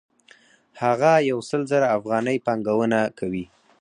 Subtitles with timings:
[0.83, 3.45] هغه یو سل زره افغانۍ پانګونه کوي